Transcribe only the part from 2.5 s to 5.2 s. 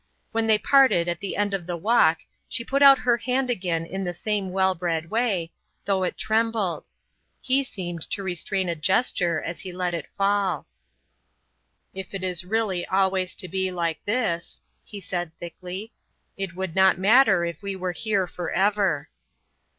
put out her hand again in the same well bred